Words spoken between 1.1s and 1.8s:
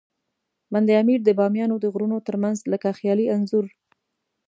د بامیانو